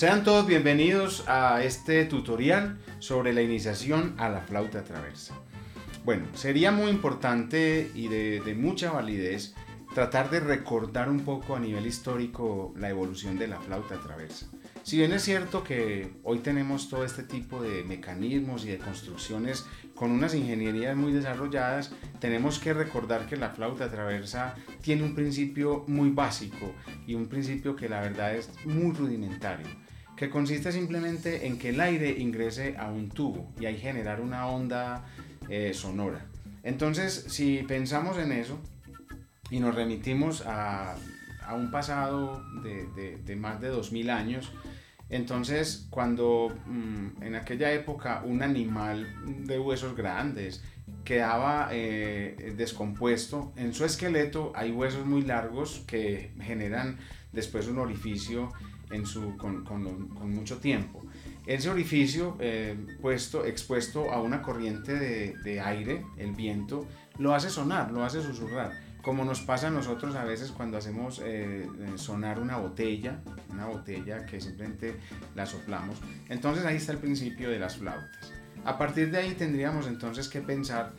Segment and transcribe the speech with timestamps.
[0.00, 5.34] Sean todos bienvenidos a este tutorial sobre la iniciación a la flauta traversa.
[6.06, 9.54] Bueno, sería muy importante y de, de, mucha validez
[9.94, 14.46] tratar de recordar un poco a nivel histórico la evolución de la flauta traversa.
[14.84, 19.66] Si bien es cierto que hoy tenemos todo este tipo de mecanismos y de construcciones
[19.94, 25.84] con unas ingenierías muy desarrolladas, tenemos que recordar que la flauta traversa tiene un principio
[25.88, 26.72] muy básico
[27.06, 29.66] y un principio que la verdad es muy rudimentario,
[30.20, 34.48] que consiste simplemente en que el aire ingrese a un tubo y ahí generar una
[34.48, 35.06] onda
[35.48, 36.26] eh, sonora.
[36.62, 38.60] Entonces, si pensamos en eso
[39.50, 40.94] y nos remitimos a,
[41.42, 44.52] a un pasado de, de, de más de 2000 años,
[45.08, 49.06] entonces, cuando mmm, en aquella época un animal
[49.46, 50.62] de huesos grandes
[51.02, 56.98] quedaba eh, descompuesto, en su esqueleto hay huesos muy largos que generan
[57.32, 58.52] después un orificio
[58.90, 61.02] en su, con, con, con mucho tiempo.
[61.46, 66.86] Ese orificio eh, puesto, expuesto a una corriente de, de aire, el viento,
[67.18, 71.20] lo hace sonar, lo hace susurrar como nos pasa a nosotros a veces cuando hacemos
[71.24, 71.66] eh,
[71.96, 74.96] sonar una botella, una botella que simplemente
[75.34, 75.96] la soplamos.
[76.28, 78.32] Entonces ahí está el principio de las flautas.
[78.64, 80.92] A partir de ahí tendríamos entonces que pensar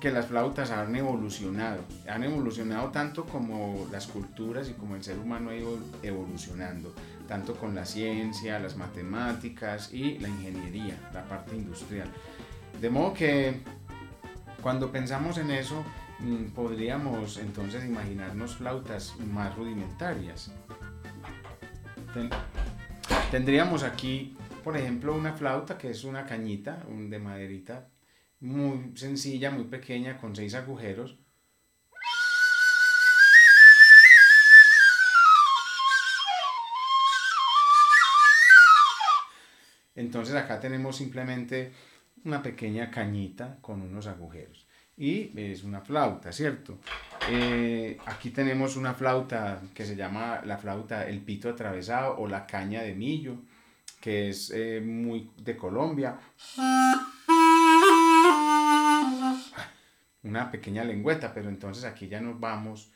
[0.00, 5.18] que las flautas han evolucionado, han evolucionado tanto como las culturas y como el ser
[5.18, 6.94] humano ha ido evolucionando,
[7.28, 12.08] tanto con la ciencia, las matemáticas y la ingeniería, la parte industrial.
[12.80, 13.60] De modo que
[14.62, 15.84] cuando pensamos en eso,
[16.20, 20.52] Mm, podríamos entonces imaginarnos flautas más rudimentarias.
[23.30, 27.88] Tendríamos aquí, por ejemplo, una flauta que es una cañita de maderita
[28.40, 31.18] muy sencilla, muy pequeña, con seis agujeros.
[39.98, 41.72] Entonces acá tenemos simplemente
[42.24, 44.64] una pequeña cañita con unos agujeros
[44.96, 46.78] y es una flauta, ¿cierto?
[47.28, 52.46] Eh, aquí tenemos una flauta que se llama la flauta el pito atravesado o la
[52.46, 53.38] caña de millo,
[54.00, 56.16] que es eh, muy de Colombia.
[60.22, 62.92] Una pequeña lengüeta, pero entonces aquí ya nos vamos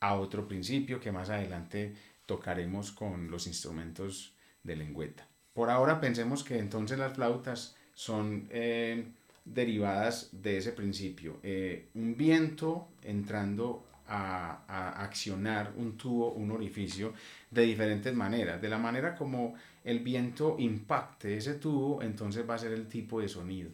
[0.00, 5.26] a otro principio que más adelante tocaremos con los instrumentos de lengüeta.
[5.56, 8.46] Por ahora pensemos que entonces las flautas son...
[8.50, 9.06] Eh,
[9.46, 11.38] derivadas de ese principio.
[11.42, 17.14] Eh, un viento entrando a, a, accionar un tubo, un orificio,
[17.50, 18.60] de diferentes maneras.
[18.60, 23.20] De la manera como el viento impacte ese tubo, entonces va a ser el tipo
[23.20, 23.70] de sonido.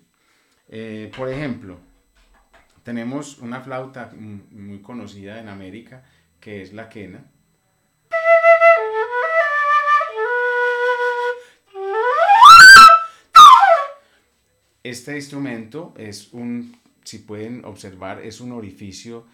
[0.68, 1.78] Eh, por ejemplo,
[2.82, 6.04] tenemos una flauta muy conocida en América,
[6.38, 7.24] que es la quena,
[14.82, 19.26] Este instrumento es un, si pueden observar, es un orificio,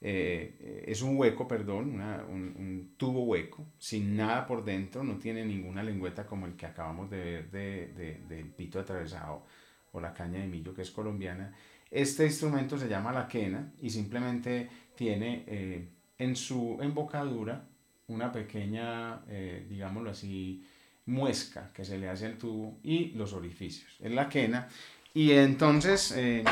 [0.00, 5.16] eh, es un hueco, perdón, una, un, un, tubo hueco, sin nada por dentro, no
[5.18, 9.44] tiene ninguna lengüeta como el que acabamos de ver del de, de, pito atravesado
[9.92, 11.54] o la caña de millo que es colombiana.
[11.90, 15.88] Este instrumento se llama la quena y simplemente tiene eh,
[16.18, 17.66] en su embocadura
[18.08, 20.64] una pequeña, eh, digámoslo así,
[21.08, 23.96] muesca que se le hace al tubo y los orificios.
[23.98, 24.68] Es la quena.
[25.14, 26.44] Y entonces eh,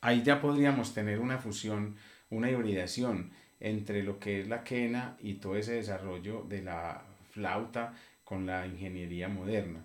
[0.00, 1.96] ahí ya podríamos tener una fusión,
[2.30, 3.30] una hibridación
[3.60, 8.66] entre lo que es la quena y todo ese desarrollo de la flauta con la
[8.66, 9.84] ingeniería moderna.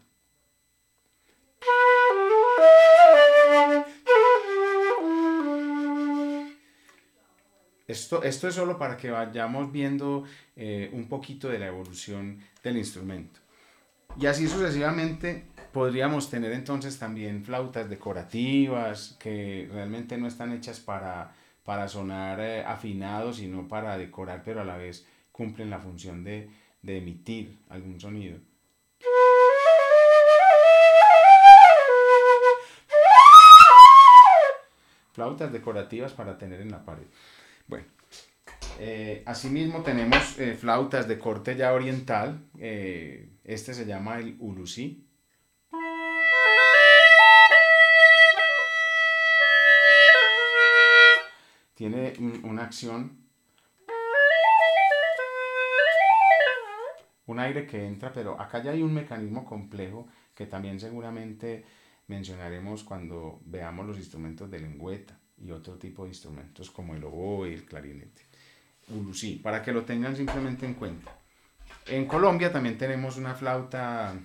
[7.92, 10.24] Esto, esto es solo para que vayamos viendo
[10.56, 13.42] eh, un poquito de la evolución del instrumento.
[14.18, 21.34] Y así sucesivamente podríamos tener entonces también flautas decorativas que realmente no están hechas para,
[21.66, 26.50] para sonar eh, afinados, sino para decorar, pero a la vez cumplen la función de,
[26.82, 28.40] de emitir algún sonido.
[35.12, 37.04] Flautas decorativas para tener en la pared.
[37.72, 37.86] Bueno,
[38.80, 42.50] eh, asimismo tenemos eh, flautas de corte ya oriental.
[42.60, 45.08] Eh, este se llama el ulusí.
[51.74, 53.22] Tiene un, una acción.
[57.26, 61.64] Un aire que entra, pero acá ya hay un mecanismo complejo que también seguramente
[62.08, 67.50] mencionaremos cuando veamos los instrumentos de lengüeta y otro tipo de instrumentos como el oboe
[67.50, 68.22] y el clarinete.
[68.90, 71.12] Ulusí, para que lo tengan simplemente en cuenta.
[71.88, 74.16] En Colombia también tenemos una flauta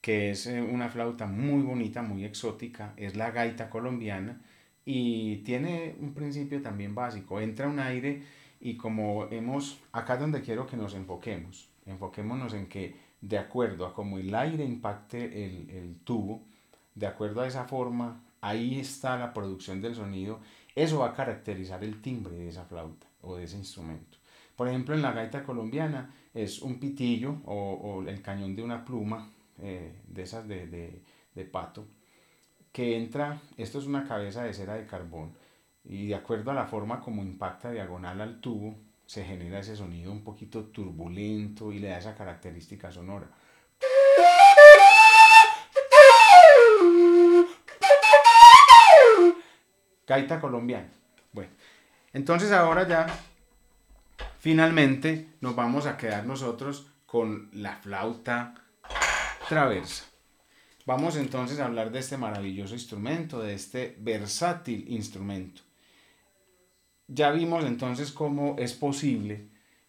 [0.00, 4.40] que es eh, una flauta muy bonita, muy exótica, es la gaita colombiana
[4.84, 8.22] y tiene un principio también básico, entra un aire
[8.60, 13.86] y como hemos, acá es donde quiero que nos enfoquemos, enfoquémonos en que de acuerdo
[13.86, 16.42] a cómo el aire impacte el, el tubo,
[16.94, 20.38] de acuerdo a esa forma, ahí está la producción del sonido,
[20.74, 24.18] eso va a caracterizar el timbre de esa flauta o de ese instrumento.
[24.54, 29.30] Por ejemplo, en la gaita colombiana es un pitillo o, el cañón de una pluma,
[29.58, 30.66] eh, de esas de,
[31.34, 31.86] de, pato,
[32.70, 35.32] que entra, esto es una cabeza de cera de carbón,
[35.84, 38.74] y de acuerdo a la forma como impacta diagonal al tubo,
[39.06, 43.28] se genera ese sonido un poquito turbulento y le da esa característica sonora.
[50.06, 50.88] Gaita colombiana.
[51.32, 51.50] Bueno,
[52.12, 53.06] entonces ahora ya
[54.38, 58.54] finalmente nos vamos a quedar nosotros con la flauta
[59.48, 60.04] traversa.
[60.86, 65.62] Vamos entonces a hablar de este maravilloso instrumento, de este versátil instrumento.
[67.08, 69.48] Ya vimos entonces cómo es posible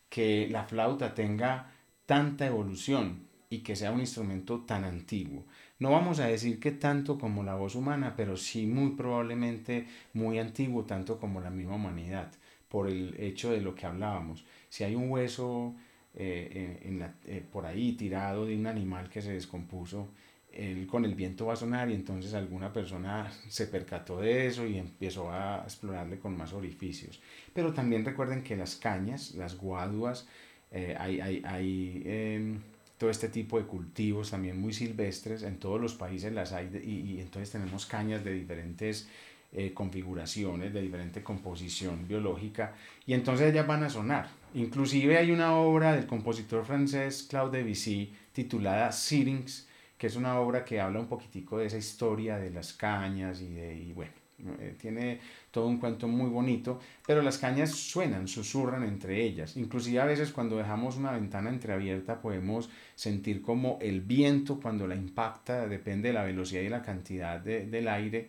[0.09, 1.71] que la flauta tenga
[2.05, 5.45] tanta evolución y que sea un instrumento tan antiguo.
[5.79, 10.39] No vamos a decir que tanto como la voz humana, pero sí muy probablemente muy
[10.39, 12.31] antiguo, tanto como la misma humanidad,
[12.69, 14.45] por el hecho de lo que hablábamos.
[14.69, 15.75] Si hay un hueso
[16.15, 16.79] eh,
[17.25, 20.09] eh, por ahí tirado de un animal que se descompuso,
[20.55, 24.65] él con el viento va a sonar y entonces alguna persona se percató de eso
[24.65, 27.21] y empezó a explorarle con más orificios.
[27.53, 30.27] Pero también recuerden que las cañas, las guaduas,
[30.71, 32.61] eh, hay, hay, hay em,
[32.97, 37.19] todo este tipo de cultivos también muy silvestres, en todos los países las hay y,
[37.19, 39.07] entonces tenemos cañas de diferentes
[39.51, 42.73] eh, configuraciones, de diferente composición biológica
[43.05, 44.29] y entonces ellas van a sonar.
[44.53, 49.67] Inclusive hay una obra del compositor francés Claude Debussy titulada Syrinx,
[49.97, 53.53] que es una obra que habla un poquitico de esa historia de las cañas y
[53.53, 54.13] de, y bueno,
[54.59, 59.55] eh, tiene todo un cuento muy bonito, pero las cañas suenan, susurran entre ellas.
[59.55, 64.95] Inclusive a veces cuando dejamos una ventana entreabierta podemos sentir como el viento cuando la
[64.95, 68.27] impacta, depende de la velocidad y la cantidad de, del aire,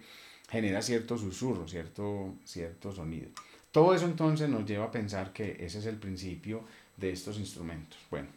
[0.49, 3.31] genera cierto susurro, cierto, cierto sonido.
[3.73, 6.62] Todo eso entonces nos lleva a pensar que ese es el principio
[6.97, 7.99] de estos instrumentos.
[8.11, 8.29] Bueno,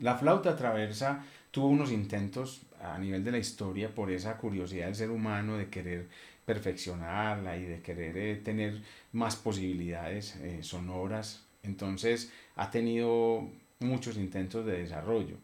[0.00, 4.94] la flauta traversa tuvo unos intentos a nivel de la historia por esa curiosidad del
[4.96, 6.08] ser humano de querer
[6.44, 8.80] perfeccionarla y de querer eh, tener
[9.12, 11.44] más posibilidades eh, sonoras.
[11.62, 13.48] Entonces ha tenido
[13.80, 15.36] muchos intentos de desarrollo.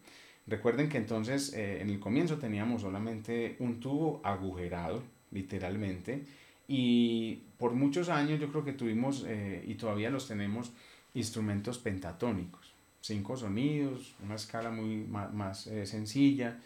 [0.46, 6.24] Recuerden que entonces eh, en el comienzo teníamos solamente un tubo agujerado, literalmente,
[6.66, 9.26] y por muchos años yo creo que tuvimos
[9.66, 10.70] y todavía los tenemos
[11.14, 16.58] instrumentos pentatónicos, cinco sonidos, una escala muy más, sencilla,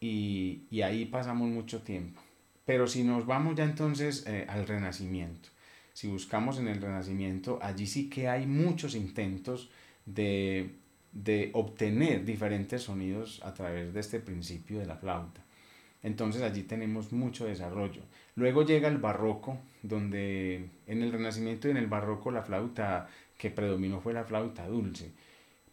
[0.00, 2.20] y, y ahí pasamos mucho tiempo.
[2.70, 5.48] Pero si nos vamos ya entonces eh, al Renacimiento,
[5.92, 9.72] si buscamos en el Renacimiento, allí sí que hay muchos intentos
[10.06, 10.76] de,
[11.10, 15.40] de obtener diferentes sonidos a través de este principio de la flauta.
[16.04, 18.02] Entonces allí tenemos mucho desarrollo.
[18.36, 23.50] Luego llega el barroco, donde en el Renacimiento y en el barroco la flauta que
[23.50, 25.10] predominó fue la flauta dulce.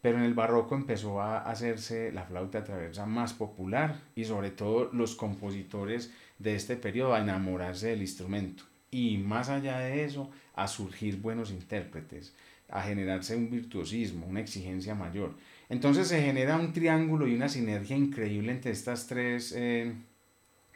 [0.02, 4.90] Pero en el barroco empezó a hacerse la flauta traversa más popular y sobre todo
[4.94, 10.68] los compositores de este periodo a enamorarse del instrumento y más allá de eso a
[10.68, 12.34] surgir buenos intérpretes,
[12.70, 15.36] a generarse un virtuosismo, una exigencia mayor.
[15.70, 19.94] Entonces se genera un triángulo y una sinergia increíble entre estas tres eh,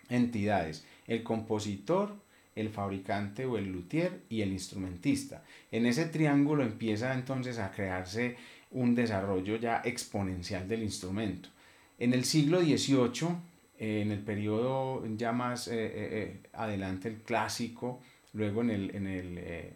[0.10, 2.16] entidades, el compositor,
[2.56, 5.44] el fabricante o el luthier y el instrumentista.
[5.72, 8.36] En ese triángulo empieza entonces a crearse
[8.72, 11.50] un desarrollo ya exponencial del instrumento.
[11.98, 13.52] En el siglo XVIII
[13.82, 18.00] en el periodo ya más eh, eh, eh, adelante el clásico,
[18.34, 19.74] luego en el, en el,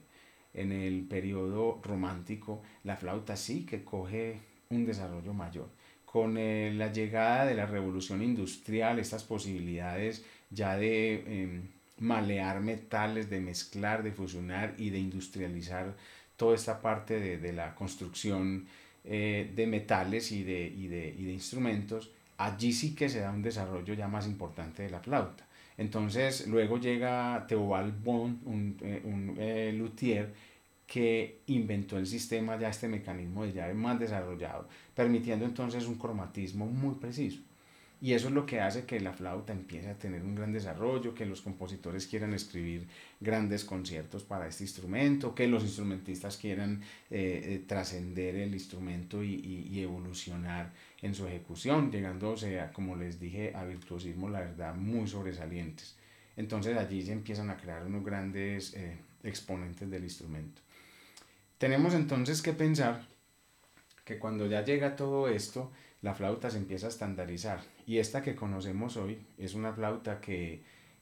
[0.54, 5.70] en el periodo romántico, la flauta sí que coge un desarrollo mayor.
[6.06, 13.42] Con la llegada de la revolución industrial, estas posibilidades ya de em, malear metales, de
[13.42, 15.96] mezclar, de fusionar y de industrializar
[16.38, 18.68] toda esta parte de, de la construcción
[19.06, 23.42] de metales y de, y de, y de instrumentos, allí sí que se da un
[23.42, 25.46] desarrollo ya más importante de la flauta.
[25.78, 30.34] Entonces luego llega Theobald Bon, un, eh, un eh, luthier,
[30.88, 36.68] que inventó el sistema, ya este mecanismo de llave más desarrollado, permitiendo entonces un cromatismo
[36.68, 37.42] muy preciso.
[38.02, 41.16] Y eso es lo que hace que la flauta empiece a tener un gran desarrollo,
[41.16, 42.88] que los compositores quieran escribir
[43.20, 49.36] grandes conciertos para este instrumento, que los instrumentistas quieran eh, eh, trascender el instrumento y,
[49.36, 55.08] y, evolucionar en su ejecución, llegándose a, como les dije, a virtuosismo, la verdad, muy
[55.08, 55.96] sobresalientes.
[56.38, 60.62] Entonces allí se empiezan a crear unos grandes eh, exponentes del instrumento.
[61.58, 63.06] Tenemos entonces que pensar
[64.04, 65.72] que cuando ya llega todo esto,
[66.06, 67.62] la flauta se empieza a estandarizar.
[67.88, 70.62] Y esta que conocemos hoy es una flauta que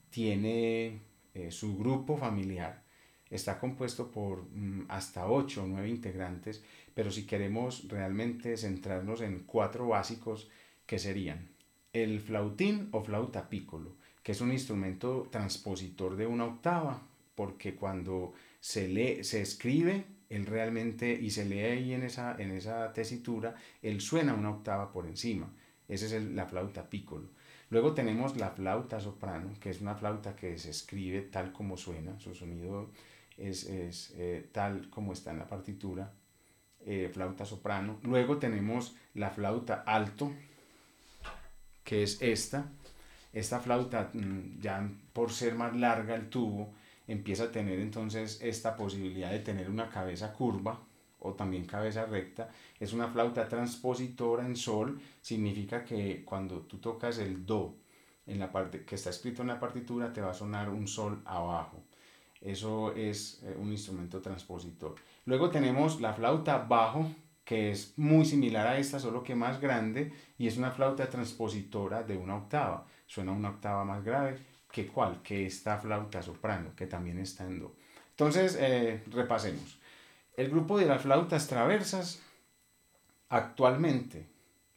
[0.09, 1.01] tiene
[1.33, 2.83] eh, su grupo familiar.
[3.29, 9.39] Está compuesto por mm, hasta 8 o 9 integrantes, pero si queremos realmente centrarnos en
[9.39, 10.49] cuatro básicos
[10.85, 11.49] que serían
[11.91, 17.05] el flautín o flauta piccolo, que es un instrumento transpositor de una octava,
[17.35, 22.51] porque cuando se lee, se escribe, él realmente, y se lee ahí en esa, en
[22.51, 25.53] esa tesitura, él suena una octava por encima.
[25.87, 27.29] Esa es la flauta piccolo.
[27.69, 32.19] Luego tenemos la flauta soprano, que es una flauta que se escribe tal como suena,
[32.19, 32.91] su sonido
[33.37, 36.11] es, es eh, tal como está en la partitura,
[36.85, 37.99] eh, flauta soprano.
[38.03, 40.31] Luego tenemos la flauta alto,
[41.83, 42.65] que es esta,
[43.31, 46.73] esta flauta, mm, ya por ser más larga el tubo,
[47.07, 50.79] empieza a tener entonces esta posibilidad de tener una cabeza curva
[51.19, 52.49] o también cabeza recta.
[52.79, 57.75] Es una flauta transpositora en sol, significa que cuando tú tocas el do
[58.25, 61.21] en la parte que está escrito en la partitura te va a sonar un sol
[61.25, 61.83] abajo.
[62.41, 64.95] Eso es eh, un instrumento transpositor.
[65.25, 67.09] Luego tenemos la flauta bajo,
[67.45, 72.03] que es muy similar a esta, solo que más grande, y es una flauta transpositora
[72.03, 74.37] de una octava suena una octava más grave
[74.73, 77.75] que cuál, que esta flauta soprano, que también está en do.
[78.09, 79.79] Entonces, eh, repasemos.
[80.35, 82.23] El grupo de las flautas traversas
[83.29, 84.25] actualmente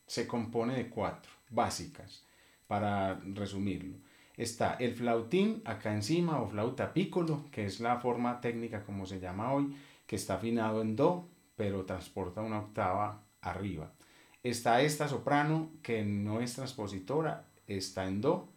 [0.06, 2.26] se compone de cuatro básicas,
[2.66, 3.96] para resumirlo.
[4.36, 9.18] Está el flautín acá encima o flauta piccolo, que es la forma técnica como se
[9.18, 9.74] llama hoy,
[10.06, 11.26] que está afinado en do,
[11.56, 13.92] pero transporta una octava arriba.
[14.42, 18.52] Está esta soprano que no es transpositora, está en do.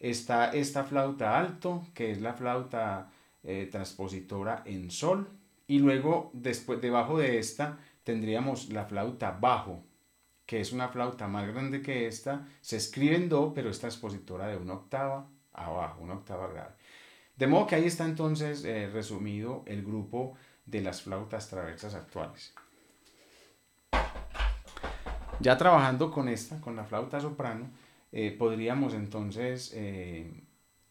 [0.00, 3.10] Está esta flauta alto, que es la flauta
[3.42, 5.28] eh, transpositora en sol.
[5.66, 9.84] Y luego, después, debajo de esta, tendríamos la flauta bajo,
[10.46, 12.46] que es una flauta más grande que esta.
[12.60, 16.74] Se escribe en do, pero es transpositora de una octava abajo, una octava grave.
[17.36, 22.54] De modo que ahí está entonces eh, resumido el grupo de las flautas traversas actuales.
[25.40, 27.70] Ya trabajando con esta, con la flauta soprano,
[28.12, 30.30] eh, podríamos entonces eh,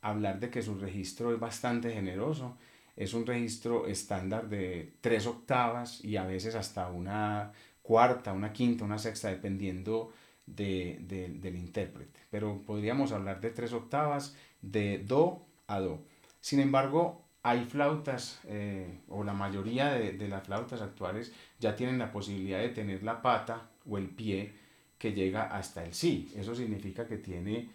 [0.01, 2.57] hablar de que su registro es bastante generoso.
[2.95, 8.83] Es un registro estándar de tres octavas y a veces hasta una cuarta, una quinta,
[8.83, 10.11] una sexta, dependiendo
[10.45, 10.97] de,
[11.39, 12.19] del intérprete.
[12.29, 16.03] Pero podríamos hablar de tres octavas de do a do.
[16.41, 21.99] Sin embargo, hay flautas, eh, o la mayoría de, de, las flautas actuales ya tienen
[21.99, 24.53] la posibilidad de tener la pata o el pie
[24.97, 26.31] que llega hasta el sí.
[26.35, 27.69] Eso significa que tiene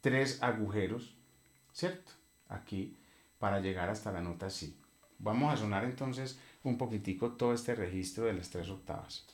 [0.00, 1.16] tres agujeros,
[1.72, 2.12] ¿cierto?
[2.48, 2.96] Aquí
[3.38, 4.78] para llegar hasta la nota sí.
[5.18, 9.26] Vamos a sonar entonces un poquitico todo este registro de las tres octavas.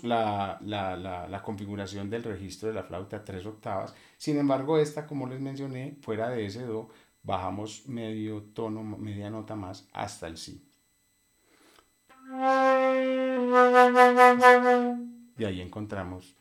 [0.00, 3.94] Tenemos la, configuración del registro de la flauta tres octavas.
[4.16, 6.88] Sin embargo, esta, como les mencioné, fuera de ese do,
[7.22, 10.62] bajamos medio tono, media nota más hasta el si.
[15.38, 16.36] Y ahí encontramos,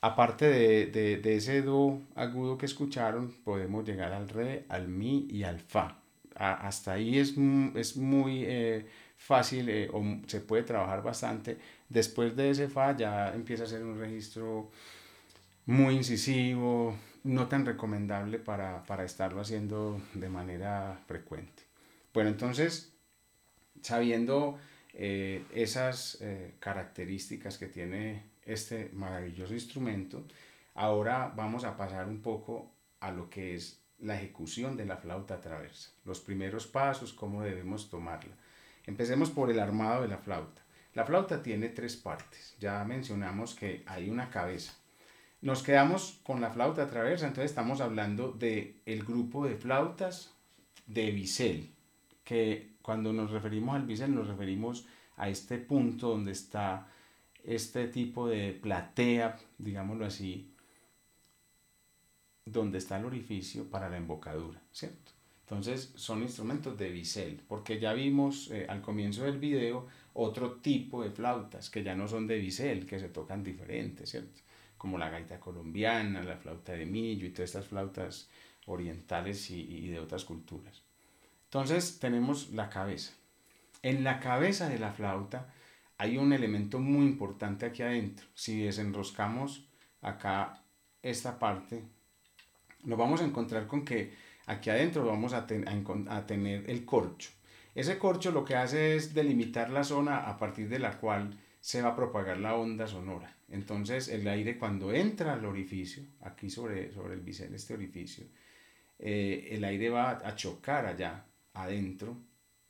[0.00, 5.60] aparte de, ese do agudo que escucharon, podemos llegar al re, al mi y al
[5.60, 5.98] fa.
[6.38, 7.34] Hasta ahí es,
[7.74, 13.34] es muy eh, fácil eh, o se puede trabajar bastante Después de ese fa ya
[13.34, 14.70] empieza a ser un registro
[15.64, 21.62] muy incisivo, no tan recomendable para, estarlo haciendo de manera frecuente.
[22.12, 22.92] Bueno, entonces,
[23.80, 24.58] sabiendo
[24.92, 26.22] eh, esas
[26.60, 30.26] características que tiene este maravilloso instrumento,
[30.74, 35.40] ahora vamos a pasar un poco a lo que es la ejecución de la flauta
[35.40, 38.34] traversa, los primeros pasos, cómo debemos tomarla.
[38.86, 40.62] Empecemos por el armado de la flauta.
[40.94, 42.56] La flauta tiene tres partes.
[42.58, 44.72] Ya mencionamos que hay una cabeza.
[45.40, 50.34] Nos quedamos con la flauta traversa, entonces estamos hablando del el grupo de flautas
[50.86, 51.70] de bisel,
[52.24, 54.86] que cuando nos referimos al bisel nos referimos
[55.16, 56.88] a este punto donde está
[57.44, 60.47] este tipo de platea, digámoslo así,
[62.52, 65.12] donde está el orificio para la embocadura, ¿cierto?
[65.40, 71.02] Entonces son instrumentos de bisel, porque ya vimos eh, al comienzo del video otro tipo
[71.02, 74.42] de flautas que ya no son de bisel, que se tocan diferentes, ¿cierto?
[74.76, 78.28] Como la gaita colombiana, la flauta de millo y todas estas flautas
[78.66, 80.82] orientales y, y de otras culturas.
[81.44, 83.14] Entonces tenemos la cabeza.
[83.82, 85.52] En la cabeza de la flauta
[85.96, 88.26] hay un elemento muy importante aquí adentro.
[88.34, 89.66] Si desenroscamos
[90.02, 90.62] acá
[91.02, 91.84] esta parte,
[92.84, 94.12] nos vamos a encontrar con que
[94.46, 97.30] aquí adentro vamos a, tener el corcho.
[97.74, 101.82] Ese corcho lo que hace es delimitar la zona a partir de la cual se
[101.82, 103.34] va a propagar la onda sonora.
[103.50, 108.24] Entonces el aire cuando entra al orificio, aquí sobre, sobre el bisel, este orificio,
[108.98, 112.16] eh, el aire va a chocar allá adentro,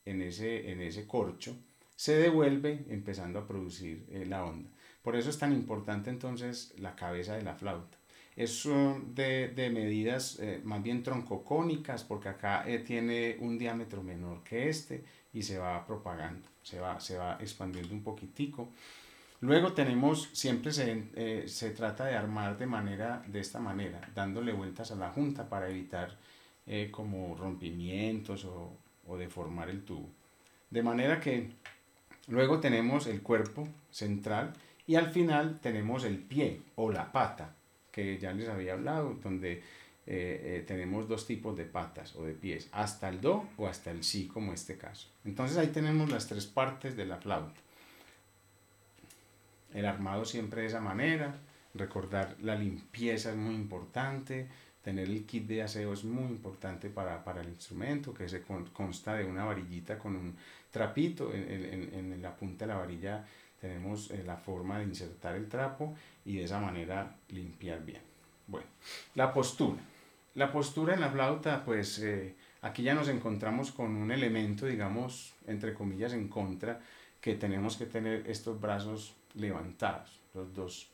[0.09, 1.57] en ese, en ese corcho,
[1.95, 4.71] se devuelve empezando a producir eh, la onda.
[5.03, 7.98] Por eso es tan importante entonces la cabeza de la flauta.
[8.39, 8.69] Es
[9.17, 14.69] de, de medidas eh, más bien troncocónicas porque acá eh, tiene un diámetro menor que
[14.69, 15.03] este
[15.33, 18.69] y se va propagando, se va, se va expandiendo un poquitico.
[19.41, 24.93] Luego tenemos, siempre se, se, trata de armar de manera, de esta manera, dándole vueltas
[24.93, 26.17] a la junta para evitar
[26.93, 28.73] como rompimientos o,
[29.09, 30.09] o deformar el tubo.
[30.71, 31.51] De manera que
[32.29, 34.53] luego tenemos el cuerpo central
[34.87, 37.55] y al final tenemos el pie o la pata,
[37.99, 39.61] que ya les había hablado, donde eh,
[40.07, 44.05] eh, tenemos dos tipos de patas o de pies, hasta el do o hasta el
[44.05, 45.09] si, como este caso.
[45.25, 47.61] Entonces ahí tenemos las tres partes de la flauta.
[49.75, 51.35] El armado siempre de esa manera,
[51.75, 54.47] recordar la limpieza es muy importante,
[54.81, 58.43] Tener el kit de aseo es muy importante para, para el instrumento, que se
[58.73, 60.35] consta de una varillita con un
[60.71, 61.35] trapito.
[61.35, 61.43] En,
[61.93, 63.27] en, en la punta de la varilla
[63.61, 65.95] tenemos eh, la forma de insertar el trapo
[66.25, 68.03] y de esa manera limpiar bien.
[68.47, 68.67] Bueno,
[69.15, 69.81] la postura.
[70.35, 75.35] La postura en la flauta, pues eh, aquí ya nos encontramos con un elemento, digamos,
[75.47, 76.81] entre comillas, en contra,
[77.21, 80.89] que tenemos que tener estos brazos levantados, los dos,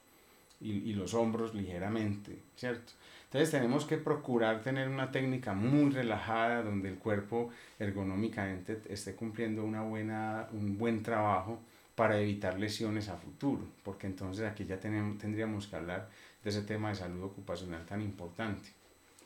[0.60, 2.92] y, y los hombros ligeramente, ¿cierto?
[3.24, 9.64] Entonces tenemos que procurar tener una técnica muy relajada donde el cuerpo ergonómicamente esté cumpliendo
[9.64, 11.58] una buena, un buen trabajo
[11.94, 16.08] para evitar lesiones a futuro, porque entonces aquí ya tenemos, tendríamos que hablar
[16.42, 18.70] de ese tema de salud ocupacional tan importante,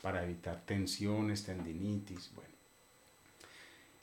[0.03, 2.49] para evitar tensiones, tendinitis, bueno.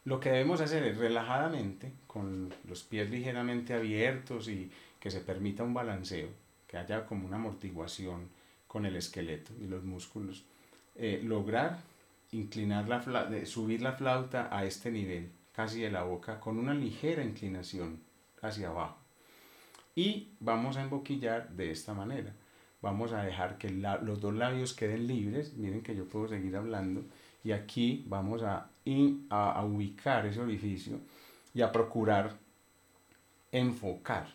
[0.03, 5.63] Lo que debemos hacer es relajadamente, con los pies ligeramente abiertos y que se permita
[5.63, 6.29] un balanceo,
[6.67, 8.29] que haya como una amortiguación
[8.67, 10.43] con el esqueleto y los músculos,
[10.95, 11.79] eh, lograr
[12.31, 17.23] inclinar la subir la flauta a este nivel, casi de la boca, con una ligera
[17.23, 17.99] inclinación
[18.47, 18.97] hacia abajo.
[19.95, 22.33] Y vamos a emboquillar de esta manera.
[22.81, 25.53] Vamos a dejar que los dos labios queden libres.
[25.53, 27.03] Miren que yo puedo seguir hablando.
[27.43, 28.69] Y aquí vamos a,
[29.29, 30.99] a ubicar ese orificio
[31.53, 32.35] y a procurar
[33.51, 34.27] enfocar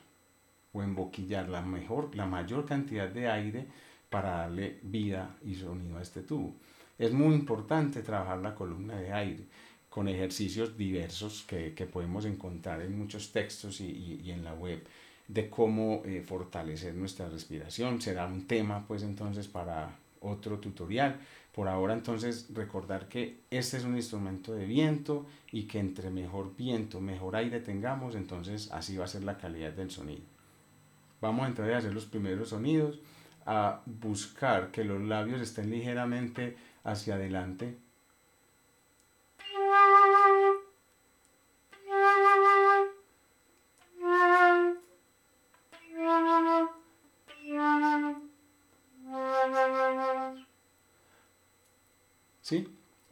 [0.72, 3.66] o emboquillar la, mejor, la mayor cantidad de aire
[4.08, 6.54] para darle vida y sonido a este tubo.
[6.98, 9.44] Es muy importante trabajar la columna de aire
[9.90, 14.82] con ejercicios diversos que, que podemos encontrar en muchos textos y, y, en la web
[15.28, 18.00] de cómo eh, fortalecer nuestra respiración.
[18.00, 21.18] Será un tema pues entonces para otro tutorial.
[21.52, 26.56] Por ahora entonces recordar que este es un instrumento de viento y que entre mejor
[26.56, 30.22] viento, mejor aire tengamos, entonces así va a ser la calidad del sonido.
[31.20, 33.00] Vamos entonces a hacer los primeros sonidos
[33.44, 37.76] a buscar que los labios estén ligeramente hacia adelante.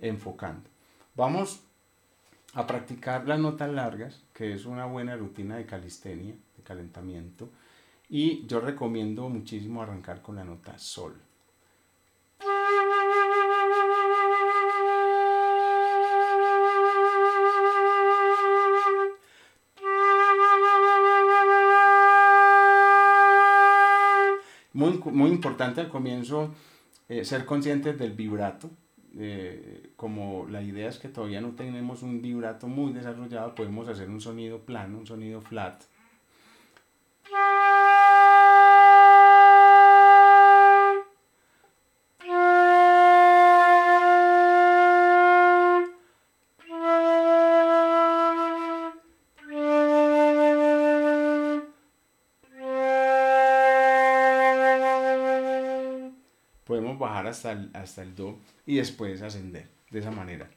[0.01, 0.69] Enfocando.
[1.15, 1.61] Vamos
[2.55, 7.49] a practicar las notas largas, que es una buena rutina de calistenia, de calentamiento.
[8.09, 11.15] Y yo recomiendo muchísimo arrancar con la nota sol.
[24.73, 26.55] Muy, muy importante al comienzo
[27.09, 28.71] eh, ser conscientes del vibrato.
[29.17, 34.09] Eh, como la idea es que todavía no tenemos un vibrato muy desarrollado, podemos hacer
[34.11, 35.85] un sonido plano, un sonido flat.
[57.29, 60.51] Hasta el, hasta el do y después ascender de esa manera.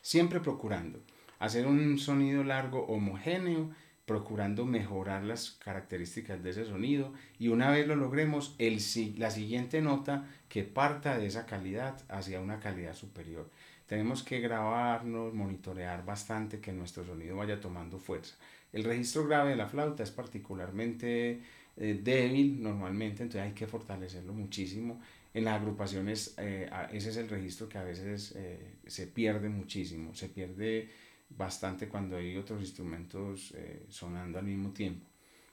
[0.00, 1.00] Siempre procurando
[1.38, 3.70] hacer un sonido largo homogéneo,
[4.06, 8.78] procurando mejorar las características de ese sonido y una vez lo logremos, el,
[9.18, 13.48] la siguiente nota que parta de esa calidad hacia una calidad superior.
[13.86, 18.36] Tenemos que grabarnos, monitorear bastante que nuestro sonido vaya tomando fuerza.
[18.72, 21.42] El registro grave de la flauta es particularmente
[21.76, 25.00] eh, débil normalmente, entonces hay que fortalecerlo muchísimo.
[25.34, 30.14] En las agrupaciones eh, ese es el registro que a veces eh, se pierde muchísimo,
[30.14, 30.90] se pierde
[31.30, 33.54] bastante cuando hay otros instrumentos
[33.88, 35.06] sonando al mismo tiempo.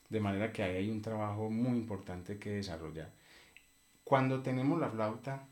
[0.10, 3.14] De manera que ahí hay un trabajo muy importante que desarrollar.
[4.04, 5.48] Cuando tenemos la flauta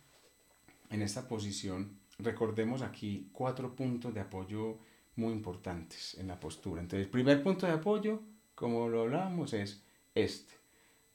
[0.90, 4.80] en esta posición, recordemos aquí cuatro puntos de apoyo
[5.16, 6.82] muy importantes en la postura.
[6.82, 8.22] Entonces, primer punto de apoyo,
[8.56, 9.84] como lo hablábamos, es
[10.16, 10.54] este,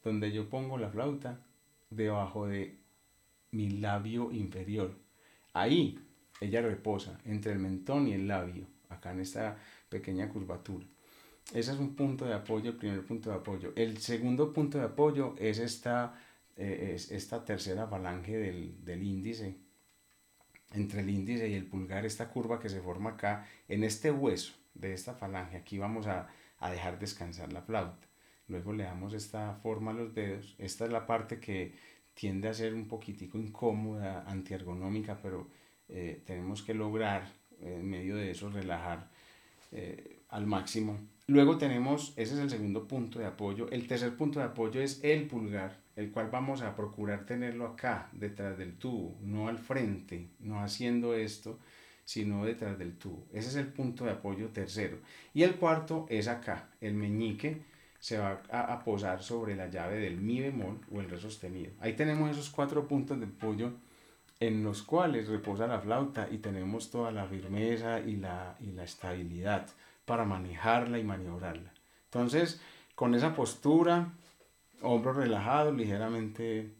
[0.05, 1.41] donde yo pongo la flauta
[1.91, 2.79] debajo de
[3.53, 4.99] mi labio inferior.
[5.53, 5.99] Ahí
[6.41, 9.57] ella reposa entre el mentón y el labio, acá en esta
[9.89, 10.87] pequeña curvatura.
[11.55, 13.73] Ese es un punto de apoyo, el primer punto de apoyo.
[13.77, 16.15] El segundo punto de apoyo es esta,
[16.57, 19.57] eh, es esta tercera falange del, del índice
[20.75, 24.55] entre el índice y el pulgar, esta curva que se forma acá, en este hueso
[24.75, 26.29] de esta falange, aquí vamos a,
[26.71, 28.07] dejar descansar la flauta.
[28.47, 30.55] Luego le damos esta forma a los dedos.
[30.59, 31.75] Esta es la parte que
[32.15, 35.49] tiende a ser un poquitico incómoda, antiergonómica, pero
[35.89, 39.09] eh, tenemos que lograr en medio de eso relajar
[39.71, 40.99] eh, al máximo.
[41.27, 43.71] Luego tenemos, ese es el segundo punto de apoyo.
[43.71, 48.09] El tercer punto de apoyo es el pulgar el cual vamos a procurar tenerlo acá,
[48.13, 51.59] detrás del tubo, no al frente, no haciendo esto,
[52.05, 53.27] sino detrás del tubo.
[53.33, 54.99] Ese es el punto de apoyo tercero.
[55.35, 57.63] Y el cuarto es acá, el meñique
[58.03, 61.71] se va a, posar sobre la llave del mi bemol o el re sostenido.
[61.79, 63.75] Ahí tenemos esos cuatro puntos de apoyo
[64.41, 68.83] en los cuales reposa la flauta y tenemos toda la firmeza y la, y la
[68.83, 69.69] estabilidad
[70.05, 71.73] para manejarla y maniobrarla.
[72.07, 72.61] Entonces,
[72.97, 74.13] con esa postura,
[74.81, 76.75] hombros relajados, ligeramente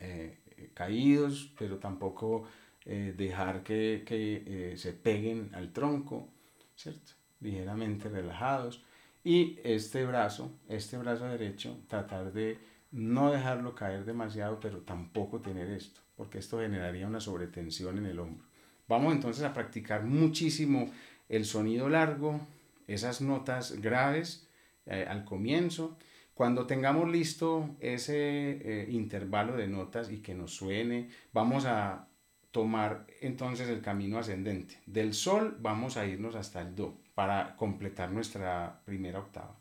[0.00, 0.40] eh,
[0.74, 2.48] caídos, pero tampoco
[2.86, 6.28] eh, dejar que, eh, se peguen al tronco,
[6.74, 7.12] ¿cierto?
[7.38, 8.82] Ligeramente relajados.
[9.24, 12.58] Y este brazo, este brazo derecho, tratar de
[12.92, 18.20] no dejarlo caer demasiado, pero tampoco tener esto, porque esto generaría una sobretensión en el
[18.20, 18.46] hombro.
[18.86, 20.92] Vamos entonces a practicar muchísimo
[21.28, 22.40] el sonido largo,
[22.86, 24.46] esas notas graves
[24.86, 25.96] al comienzo
[26.34, 32.08] cuando tengamos listo ese eh, intervalo de notas y que nos suene, vamos a
[32.54, 34.80] tomar entonces el camino ascendente.
[34.86, 39.56] Del sol vamos a irnos hasta el do para completar nuestra primera octava.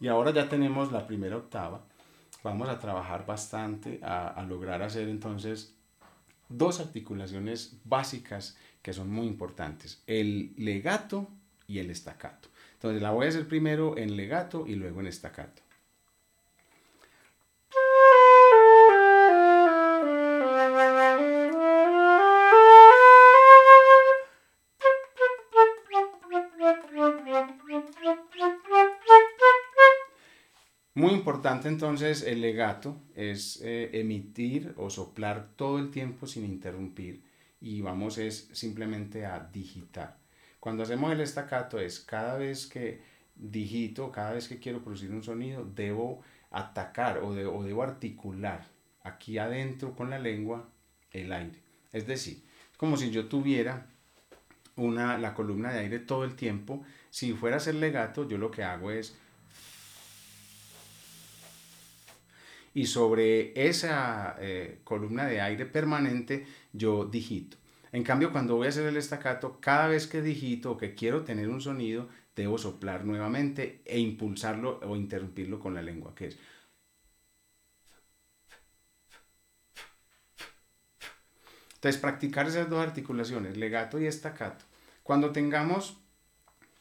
[0.00, 1.80] Y ahora ya tenemos la primera octava
[2.42, 5.77] vamos a trabajar bastante a, lograr hacer entonces
[6.48, 11.28] dos articulaciones básicas que son muy importantes, el legato
[11.66, 12.48] y el estacato.
[12.74, 15.62] Entonces la voy a hacer primero en legato y luego en estacato.
[30.98, 37.22] Muy importante entonces el legato es eh, emitir o soplar todo el tiempo sin interrumpir
[37.60, 40.16] y vamos es simplemente a digitar.
[40.58, 43.00] Cuando hacemos el estacato es cada vez que
[43.36, 48.66] digito, cada vez que quiero producir un sonido, debo atacar o, o debo articular
[49.04, 50.68] aquí adentro con la lengua
[51.12, 51.62] el aire.
[51.92, 52.42] Es decir,
[52.76, 53.86] como si yo tuviera
[54.74, 56.82] una, la columna de aire todo el tiempo.
[57.10, 59.16] Si fuera a legato, yo lo que hago es
[62.78, 67.56] y sobre esa eh, columna de aire permanente yo digito.
[67.90, 71.24] En cambio, cuando voy a hacer el estacato, cada vez que digito o que quiero
[71.24, 76.38] tener un sonido, debo soplar nuevamente e impulsarlo o interrumpirlo con la lengua, que es...
[81.74, 84.64] Entonces, practicar esas dos articulaciones, legato y estacato.
[85.02, 85.98] Cuando tengamos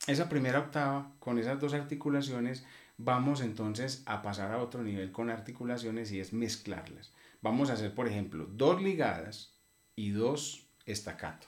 [0.07, 2.65] esa primera octava con esas dos articulaciones,
[2.99, 7.13] Vamos entonces a pasar a otro nivel con articulaciones y es mezclarlas.
[7.41, 9.53] Vamos a hacer, por ejemplo, dos ligadas
[9.95, 11.47] y dos estacato.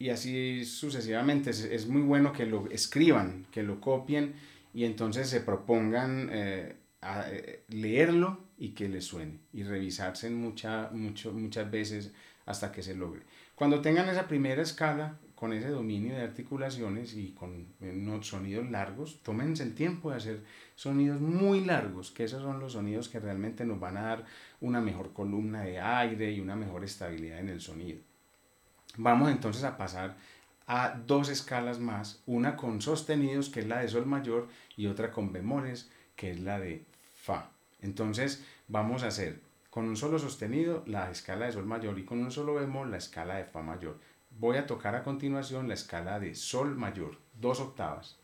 [0.00, 1.50] Y así sucesivamente.
[1.50, 4.34] Es, muy bueno que lo escriban, que lo copien
[4.74, 6.74] y entonces se propongan eh,
[7.26, 12.12] eh, leerlo y que les suene y revisarse mucha, mucho, muchas veces
[12.46, 13.22] hasta que se logre.
[13.54, 19.20] Cuando tengan esa primera escala, con ese dominio de articulaciones y con unos sonidos largos,
[19.22, 23.64] tómense el tiempo de hacer sonidos muy largos, que esos son los sonidos que realmente
[23.64, 24.24] nos van a dar
[24.60, 27.98] una mejor columna de aire y una mejor estabilidad en el sonido.
[28.96, 30.16] Vamos entonces a pasar
[30.66, 35.10] a dos escalas más, una con sostenidos, que es la de sol mayor, y otra
[35.10, 36.84] con bemoles, que es la de
[37.24, 37.50] fa.
[37.80, 42.18] Entonces vamos a hacer con un solo sostenido la escala de sol mayor y con
[42.20, 43.98] un solo bemol la escala de fa mayor.
[44.30, 48.18] Voy a tocar a continuación la escala de sol mayor, dos octavas.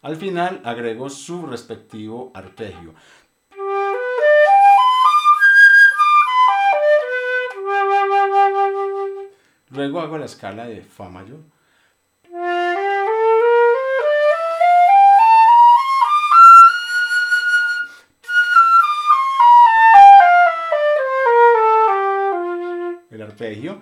[0.00, 2.94] Al final agrego su respectivo arpegio.
[9.78, 11.38] Luego hago la escala de Fa mayor.
[23.08, 23.80] El arpegio.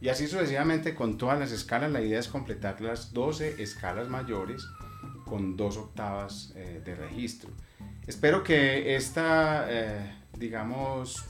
[0.00, 1.92] y así sucesivamente con todas las escalas.
[1.92, 4.66] La idea es completar las 12 escalas mayores
[5.26, 7.52] con dos octavas eh, de registro.
[8.06, 11.24] Espero que esta, eh, digamos,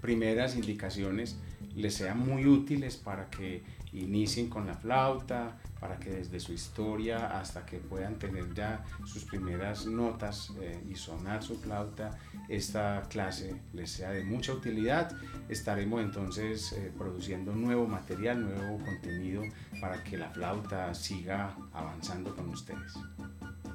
[0.00, 1.36] primeras indicaciones
[1.74, 7.38] les sean muy útiles para que inicien con la flauta, para que desde su historia
[7.38, 13.60] hasta que puedan tener ya sus primeras notas eh, y sonar su flauta, esta clase
[13.72, 15.16] les sea de mucha utilidad.
[15.48, 19.42] Estaremos entonces eh, produciendo nuevo material, nuevo contenido
[19.80, 22.94] para que la flauta siga avanzando con ustedes.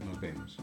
[0.03, 0.58] Nos vemos.